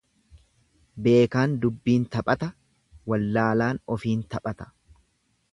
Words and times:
Beekaan 1.07 1.53
dubbiin 1.65 2.09
taphata 2.17 2.49
wallaalaan 3.13 3.85
ofiin 3.97 4.29
taphata. 4.35 4.73